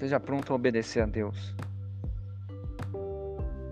Seja 0.00 0.18
pronto 0.18 0.50
a 0.50 0.56
obedecer 0.56 1.02
a 1.02 1.06
Deus. 1.06 1.54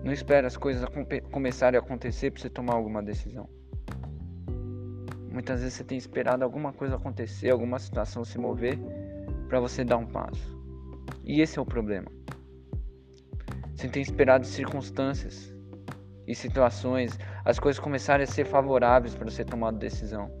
Não 0.03 0.13
espere 0.13 0.45
as 0.45 0.55
coisas 0.55 0.87
começarem 1.31 1.75
a 1.75 1.81
acontecer 1.81 2.29
para 2.29 2.39
você 2.39 2.49
tomar 2.51 2.75
alguma 2.75 3.01
decisão. 3.01 3.49
Muitas 5.31 5.61
vezes 5.61 5.73
você 5.73 5.83
tem 5.83 5.97
esperado 5.97 6.43
alguma 6.43 6.71
coisa 6.71 6.97
acontecer, 6.97 7.49
alguma 7.49 7.79
situação 7.79 8.23
se 8.23 8.37
mover 8.37 8.77
para 9.47 9.59
você 9.59 9.83
dar 9.83 9.97
um 9.97 10.05
passo. 10.05 10.55
E 11.23 11.41
esse 11.41 11.57
é 11.57 11.61
o 11.63 11.65
problema. 11.65 12.11
Você 13.75 13.89
tem 13.89 14.03
esperado 14.03 14.45
circunstâncias 14.45 15.51
e 16.27 16.35
situações, 16.35 17.17
as 17.43 17.57
coisas 17.57 17.79
começarem 17.79 18.25
a 18.25 18.27
ser 18.27 18.45
favoráveis 18.45 19.15
para 19.15 19.27
você 19.27 19.43
tomar 19.43 19.71
decisão. 19.71 20.31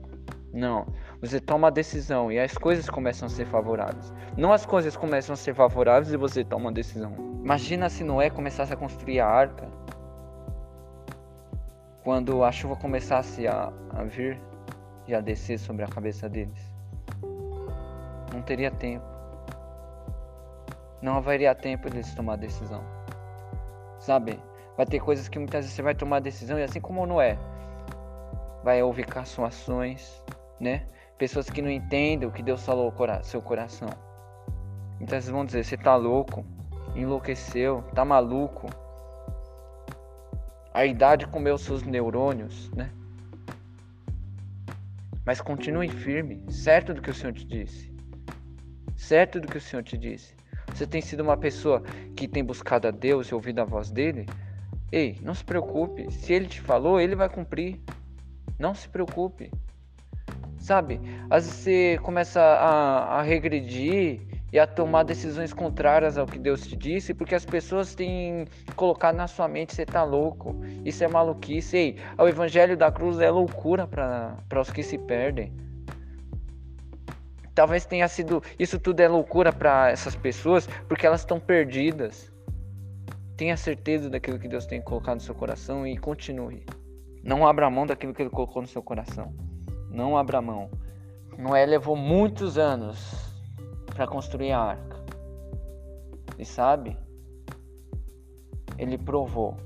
Não, 0.53 0.87
você 1.21 1.39
toma 1.39 1.67
a 1.67 1.71
decisão 1.71 2.31
e 2.31 2.39
as 2.39 2.57
coisas 2.57 2.89
começam 2.89 3.27
a 3.27 3.29
ser 3.29 3.45
favoráveis. 3.45 4.13
Não 4.35 4.51
as 4.51 4.65
coisas 4.65 4.97
começam 4.97 5.33
a 5.33 5.37
ser 5.37 5.53
favoráveis 5.53 6.11
e 6.11 6.17
você 6.17 6.43
toma 6.43 6.69
a 6.69 6.73
decisão. 6.73 7.13
Imagina 7.43 7.89
se 7.89 8.03
Noé 8.03 8.29
começasse 8.29 8.73
a 8.73 8.75
construir 8.75 9.19
a 9.19 9.27
arca. 9.27 9.67
Quando 12.03 12.43
a 12.43 12.51
chuva 12.51 12.75
começasse 12.75 13.47
a, 13.47 13.71
a 13.91 14.03
vir 14.03 14.39
e 15.07 15.13
a 15.13 15.21
descer 15.21 15.59
sobre 15.59 15.83
a 15.83 15.87
cabeça 15.87 16.27
deles. 16.27 16.59
Não 18.33 18.41
teria 18.41 18.71
tempo. 18.71 19.05
Não 21.01 21.17
haveria 21.17 21.53
tempo 21.53 21.89
de 21.89 21.97
eles 21.97 22.13
tomar 22.15 22.37
decisão. 22.37 22.83
Sabe? 23.99 24.39
Vai 24.75 24.85
ter 24.85 24.99
coisas 24.99 25.27
que 25.27 25.37
muitas 25.37 25.65
vezes 25.65 25.75
você 25.75 25.81
vai 25.81 25.93
tomar 25.93 26.19
decisão 26.19 26.57
e 26.57 26.63
assim 26.63 26.81
como 26.81 27.05
Noé 27.05 27.37
vai 28.63 28.81
ouvir 28.83 29.05
caçoações, 29.05 30.21
né? 30.59 30.85
Pessoas 31.17 31.49
que 31.49 31.61
não 31.61 31.69
entendem 31.69 32.27
o 32.27 32.31
que 32.31 32.43
Deus 32.43 32.63
falou 32.65 32.93
ao 32.97 33.23
seu 33.23 33.41
coração. 33.41 33.89
Então 34.99 35.19
vocês 35.19 35.29
vão 35.29 35.45
dizer, 35.45 35.63
você 35.63 35.77
tá 35.77 35.95
louco, 35.95 36.45
enlouqueceu, 36.95 37.83
tá 37.93 38.03
maluco. 38.03 38.67
A 40.73 40.85
idade 40.85 41.27
comeu 41.27 41.57
seus 41.57 41.83
neurônios, 41.83 42.69
né? 42.71 42.91
Mas 45.25 45.41
continue 45.41 45.89
firme, 45.89 46.43
certo 46.49 46.93
do 46.93 47.01
que 47.01 47.09
o 47.09 47.13
Senhor 47.13 47.33
te 47.33 47.45
disse. 47.45 47.93
Certo 48.95 49.39
do 49.39 49.47
que 49.47 49.57
o 49.57 49.61
Senhor 49.61 49.83
te 49.83 49.97
disse. 49.97 50.35
Você 50.73 50.85
tem 50.85 51.01
sido 51.01 51.21
uma 51.21 51.37
pessoa 51.37 51.81
que 52.15 52.27
tem 52.27 52.43
buscado 52.43 52.87
a 52.87 52.91
Deus 52.91 53.27
e 53.27 53.35
ouvido 53.35 53.59
a 53.59 53.65
voz 53.65 53.91
dele? 53.91 54.25
Ei, 54.91 55.17
não 55.21 55.33
se 55.33 55.43
preocupe. 55.43 56.11
Se 56.11 56.33
ele 56.33 56.47
te 56.47 56.61
falou, 56.61 56.99
ele 56.99 57.15
vai 57.15 57.29
cumprir. 57.29 57.79
Não 58.57 58.73
se 58.73 58.89
preocupe. 58.89 59.51
Sabe? 60.69 61.01
Às 61.31 61.45
vezes 61.45 61.61
você 61.61 61.99
começa 62.03 62.39
a, 62.39 63.17
a 63.17 63.21
regredir 63.23 64.21
e 64.53 64.59
a 64.59 64.67
tomar 64.67 65.01
decisões 65.01 65.51
contrárias 65.51 66.15
ao 66.15 66.27
que 66.27 66.37
Deus 66.37 66.61
te 66.61 66.75
disse, 66.75 67.11
porque 67.11 67.33
as 67.33 67.43
pessoas 67.43 67.95
têm 67.95 68.45
colocado 68.75 69.15
na 69.15 69.25
sua 69.25 69.47
mente 69.47 69.73
você 69.73 69.83
tá 69.83 70.03
louco, 70.03 70.55
isso 70.85 71.03
é 71.03 71.07
maluquice. 71.07 71.75
Ei, 71.75 71.97
o 72.19 72.27
evangelho 72.27 72.77
da 72.77 72.91
cruz 72.91 73.19
é 73.19 73.31
loucura 73.31 73.87
para 73.87 74.61
os 74.61 74.69
que 74.69 74.83
se 74.83 74.99
perdem. 74.99 75.51
Talvez 77.55 77.87
tenha 77.87 78.07
sido 78.07 78.43
isso 78.59 78.77
tudo 78.77 78.99
é 78.99 79.07
loucura 79.07 79.51
para 79.51 79.89
essas 79.89 80.15
pessoas, 80.15 80.67
porque 80.87 81.03
elas 81.03 81.21
estão 81.21 81.39
perdidas. 81.39 82.31
Tenha 83.35 83.57
certeza 83.57 84.07
daquilo 84.07 84.37
que 84.37 84.47
Deus 84.47 84.67
tem 84.67 84.79
colocado 84.83 85.15
no 85.15 85.21
seu 85.21 85.33
coração 85.33 85.87
e 85.87 85.97
continue. 85.97 86.63
Não 87.23 87.47
abra 87.47 87.71
mão 87.71 87.87
daquilo 87.87 88.13
que 88.13 88.21
ele 88.21 88.29
colocou 88.29 88.61
no 88.61 88.67
seu 88.67 88.83
coração. 88.83 89.48
Não 89.99 90.17
abra 90.17 90.41
mão. 90.41 90.69
Noé 91.37 91.65
levou 91.65 91.93
muitos 91.93 92.57
anos 92.57 92.97
para 93.87 94.07
construir 94.07 94.53
a 94.53 94.61
arca. 94.61 94.95
E 96.37 96.45
sabe? 96.45 96.97
Ele 98.77 98.97
provou 98.97 99.57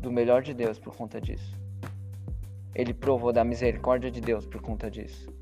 do 0.00 0.10
melhor 0.10 0.42
de 0.42 0.52
Deus 0.52 0.76
por 0.76 0.96
conta 0.96 1.20
disso. 1.20 1.56
Ele 2.74 2.92
provou 2.92 3.32
da 3.32 3.44
misericórdia 3.44 4.10
de 4.10 4.20
Deus 4.20 4.44
por 4.44 4.60
conta 4.60 4.90
disso. 4.90 5.32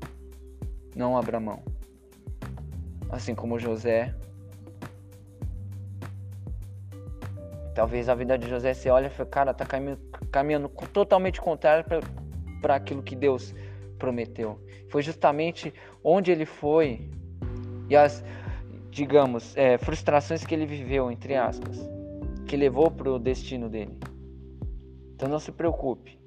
Não 0.95 1.17
abra 1.17 1.39
mão. 1.39 1.63
Assim 3.09 3.33
como 3.33 3.57
José. 3.57 4.13
Talvez 7.73 8.07
a 8.09 8.13
vida 8.13 8.37
de 8.37 8.47
José 8.47 8.75
você 8.75 8.91
olha 8.91 9.07
e 9.07 9.09
fala, 9.09 9.29
cara, 9.29 9.53
tá 9.55 9.65
caminhando, 9.65 10.01
caminhando 10.31 10.69
totalmente 10.69 11.41
contrário 11.41 11.83
para 12.61 12.75
aquilo 12.75 13.01
que 13.01 13.15
Deus 13.15 13.55
prometeu. 14.03 14.59
Foi 14.89 15.01
justamente 15.01 15.73
onde 16.03 16.29
ele 16.29 16.45
foi 16.45 17.09
e 17.89 17.95
as, 17.95 18.21
digamos, 18.91 19.55
é, 19.55 19.77
frustrações 19.77 20.45
que 20.45 20.53
ele 20.53 20.65
viveu, 20.65 21.09
entre 21.09 21.37
aspas, 21.37 21.89
que 22.45 22.57
levou 22.57 22.91
para 22.91 23.09
o 23.09 23.17
destino 23.17 23.69
dele. 23.69 23.97
Então 25.15 25.29
não 25.29 25.39
se 25.39 25.53
preocupe. 25.53 26.19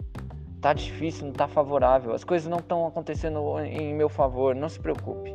Tá 0.59 0.72
difícil, 0.72 1.26
não 1.26 1.34
tá 1.34 1.47
favorável. 1.47 2.14
As 2.14 2.25
coisas 2.25 2.48
não 2.48 2.60
estão 2.60 2.87
acontecendo 2.87 3.59
em 3.60 3.94
meu 3.94 4.08
favor. 4.08 4.54
Não 4.54 4.70
se 4.70 4.81
preocupe. 4.81 5.34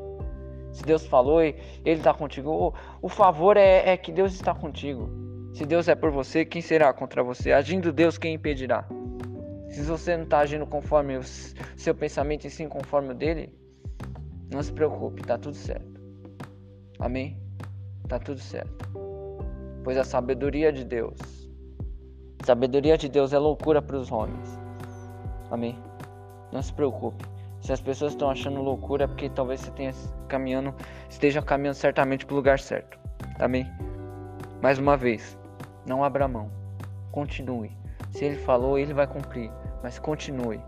Se 0.72 0.82
Deus 0.84 1.06
falou 1.06 1.44
Ele 1.44 1.60
está 1.86 2.12
contigo, 2.12 2.50
o, 2.50 2.74
o 3.04 3.10
favor 3.10 3.56
é, 3.56 3.92
é 3.92 3.98
que 3.98 4.12
Deus 4.12 4.34
está 4.34 4.56
contigo. 4.56 5.08
Se 5.54 5.64
Deus 5.64 5.88
é 5.88 5.94
por 5.94 6.10
você, 6.10 6.44
quem 6.44 6.62
será 6.62 6.92
contra 6.92 7.22
você? 7.22 7.52
Agindo 7.52 7.94
Deus, 7.94 8.18
quem 8.18 8.34
impedirá? 8.34 8.88
Se 9.72 9.82
você 9.84 10.18
não 10.18 10.26
está 10.26 10.40
agindo 10.40 10.68
conforme 10.68 11.18
o 11.18 11.24
seu 11.24 11.96
pensamento 11.96 12.46
e 12.46 12.50
sim 12.50 12.68
conforme 12.68 13.12
o 13.12 13.16
dele, 13.16 13.58
não 14.52 14.62
se 14.62 14.72
preocupe, 14.72 15.22
tá 15.24 15.38
tudo 15.38 15.56
certo. 15.56 16.02
Amém? 17.00 17.40
Tá 18.08 18.20
tudo 18.20 18.40
certo. 18.40 18.92
Pois 19.84 19.98
a 19.98 20.04
sabedoria 20.04 20.74
de 20.74 20.84
Deus, 20.84 21.18
sabedoria 22.44 22.98
de 22.98 23.08
Deus 23.08 23.32
é 23.32 23.40
loucura 23.40 23.82
para 23.82 23.96
os 23.96 24.12
homens. 24.12 24.60
Amém? 25.50 25.80
Não 26.52 26.62
se 26.62 26.74
preocupe. 26.74 27.26
Se 27.62 27.72
as 27.72 27.80
pessoas 27.80 28.12
estão 28.12 28.30
achando 28.30 28.62
loucura 28.62 29.06
é 29.06 29.08
porque 29.08 29.30
talvez 29.30 29.62
você 29.62 29.72
tenha 29.72 29.94
caminhando, 30.28 30.76
esteja 31.10 31.42
caminhando 31.42 31.76
certamente 31.76 32.26
para 32.26 32.34
o 32.34 32.38
lugar 32.38 32.60
certo. 32.60 33.00
Amém? 33.40 33.66
Mais 34.62 34.78
uma 34.78 34.98
vez, 34.98 35.38
não 35.88 36.04
abra 36.04 36.28
mão. 36.28 36.52
Continue. 37.12 37.81
Se 38.12 38.26
ele 38.26 38.38
falou, 38.38 38.78
ele 38.78 38.94
vai 38.94 39.08
cumprir. 39.08 39.52
Mas 39.82 39.98
continue. 39.98 40.62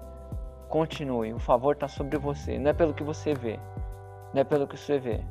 Continue. 0.69 1.33
O 1.33 1.39
favor 1.39 1.73
está 1.73 1.87
sobre 1.87 2.17
você. 2.17 2.57
Não 2.57 2.71
é 2.71 2.73
pelo 2.73 2.93
que 2.93 3.03
você 3.03 3.33
vê. 3.33 3.59
Não 4.33 4.41
é 4.41 4.43
pelo 4.43 4.67
que 4.67 4.77
você 4.77 4.97
vê. 4.97 5.23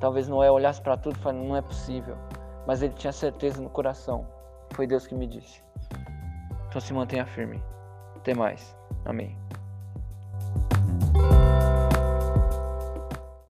Talvez 0.00 0.28
Noé 0.28 0.50
olhasse 0.50 0.80
para 0.82 0.96
tudo 0.96 1.16
e 1.16 1.20
falasse, 1.20 1.46
não 1.46 1.56
é 1.56 1.62
possível. 1.62 2.16
Mas 2.66 2.82
ele 2.82 2.92
tinha 2.94 3.12
certeza 3.12 3.62
no 3.62 3.70
coração. 3.70 4.26
Foi 4.74 4.86
Deus 4.86 5.06
que 5.06 5.14
me 5.14 5.26
disse. 5.26 5.62
Então 6.68 6.80
se 6.80 6.92
mantenha 6.92 7.26
firme. 7.26 7.62
Até 8.16 8.34
mais. 8.34 8.76
Amém. 9.04 9.41